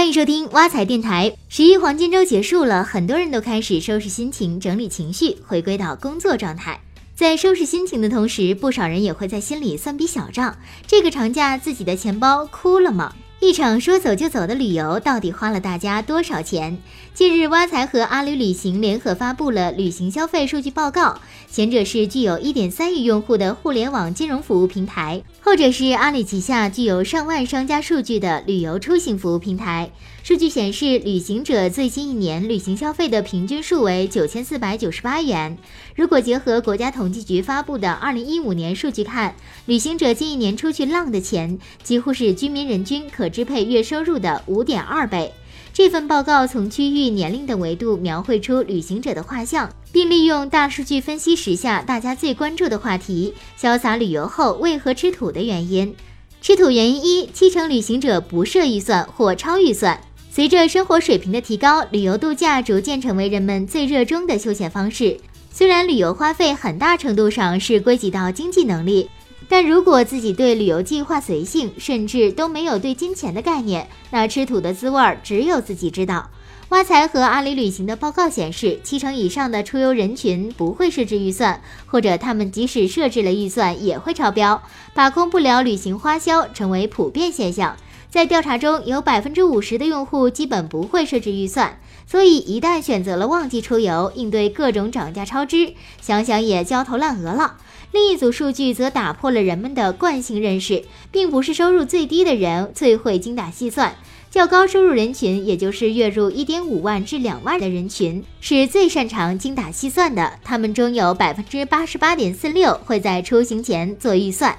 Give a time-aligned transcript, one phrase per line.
[0.00, 1.36] 欢迎收听挖财电台。
[1.50, 6.80] 十一黄金周结束了，很多人都开始收拾心情、整理情绪，回归到工作状态。
[7.14, 10.56] 在收拾心情的同时，不少人也会在心里算笔小账：
[10.86, 13.12] 这个长假自己的钱包哭了吗？
[13.42, 16.76] 一场说走就走的旅游，到底花了大家多少钱？
[17.14, 21.18] 近日，挖财和阿里旅行联合发布了旅行消费数据报告。
[21.50, 29.90] 前者是具有一点三亿用户的互联网金融服务平台，后者是阿里旗下具有上万商家数据的旅游出行服务平台。
[30.22, 35.56] 数据显示，旅行者最新一年旅行消费的平均数为九千四百九十八元。
[35.96, 39.34] 如果结合国家统计局发布的二零一五年数据看，
[39.64, 45.32] 旅行者近一年出去浪的钱，几乎是居民人均可支配月收入的五点二倍。
[45.72, 55.94] 这份报告从区域、年龄等维度描绘出旅行者的画像，并利用大数据分析时下大家最关注的话题——潇洒旅游后为何吃土的原因。
[56.42, 60.00] 吃土原因一：七成旅行者不设预算或超预算。
[60.30, 65.18] 随着生活水平的提高，旅游度假逐渐成为人们最热衷的休闲方式。
[65.52, 69.10] 虽然旅游花费很大程度上是归集到经济能力，
[69.50, 76.30] 但如果自己对旅游计划随性，甚至都没有对金钱的概念，那吃土的滋味儿只有自己知道。
[76.68, 84.62] 挖财和阿里旅行的报告显示，七成以上的出游人群不会设置预算，或者他们即使设置了预算也会超标，
[84.94, 87.76] 把控不了旅行花销成为普遍现象。
[88.10, 97.58] 在调查中，有百分之五十的用户基本不会设置预算，所以一旦选择了旺季出游，应对各种涨价超支，想想也焦头烂额了。
[97.92, 103.94] 另一组数据则打破了人们的惯性认识，并不是收入最低的人最会精打细算，
[104.28, 110.32] 较高收入人群，也就是月入一点五万至两万的人群，是最擅长精打细算的。
[110.42, 114.58] 他们中有百分之八十八点四六会在出行前做预算。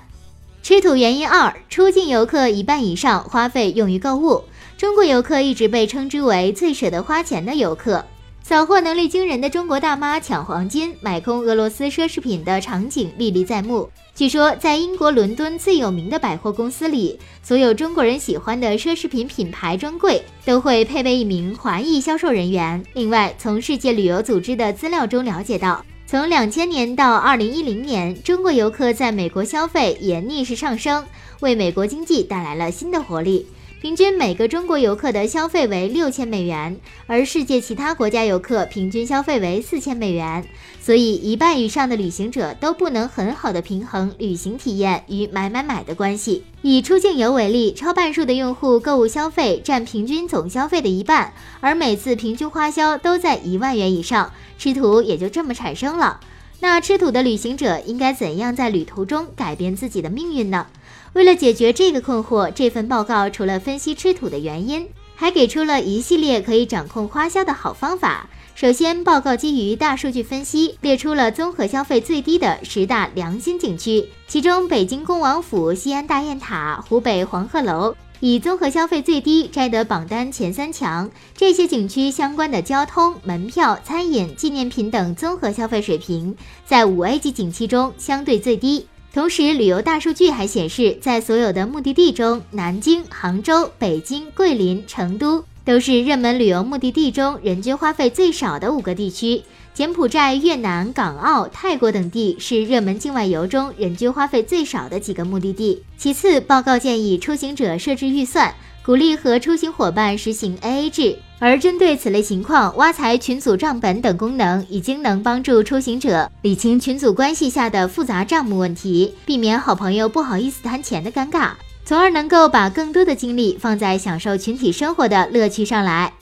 [0.63, 4.43] 吃土原因二：出境游客一半以上花费用于购物。
[4.77, 8.05] 中国游客一直被称之为最舍得花钱的游客，
[8.43, 13.89] 扫货能力惊人的中国大妈抢黄金、买空俄罗斯奢侈品的场景历历在目。
[14.13, 22.83] 据说，在英国伦敦最有名的百货公司里，所有中国人喜欢的奢侈品品牌专柜都会配备一名华裔销售人员。
[22.93, 25.83] 另外，从世界旅游组织的资料中了解到。
[26.11, 31.05] 从两千年到二零一零年，中国游客在美国消费也逆势上升，
[31.39, 33.47] 为美国经济带来了新的活力。
[33.81, 40.45] 平均每个中国游客的消费为六千美元，而世界其他国家游客平均消费为四千美元。
[40.79, 46.43] 所以，一半以上的旅行者都不能很好的平衡旅行体验与买买买的关系。
[46.61, 56.19] 以出境游为例，超半数的用户购物消费占平均总消费的一半，而每次平均花销都在一万元以上，吃土也就这么产生了。
[56.63, 60.67] 那吃土的旅行者应该怎样在旅途中改变自己的命运呢？
[61.13, 68.29] 为了解决这个困惑，这份报告除了分析吃土的原因，还给出了一系列可以掌控花销的好方法。
[68.53, 77.95] 首先，报告基于大数据分析，列出了综合消费最低的十大良心景区，其中北京恭王府、西安大雁塔、湖北黄鹤楼。
[78.21, 88.85] 以综合消费最低摘得榜单前三强，这些景区相关的交通、门票、餐饮、纪念品等综合消费水平，在五 A 级景区中相对最低。
[89.11, 99.43] 同时，旅游大数据还显示，在所有的目的地中，南京、杭州、北京、桂林、成都都是热门旅游目的地中人均花费最少的五个地区。
[99.73, 105.81] 柬埔寨、越南、港澳、泰国等地是热门境外游中人均花费最少的几个目的地。
[105.97, 108.53] 其次，报告建议出行者设置预算，
[108.85, 111.17] 鼓励和出行伙伴实行 AA 制。
[111.39, 121.51] 而针对此类情况，挖财群组账本等功能已经能帮助出行者理清群组关系下的复杂账目问题，避免好朋友不好意思谈钱的尴尬，
[121.91, 126.13] 从而能够把更多的精力放在享受群体生活的乐趣上来。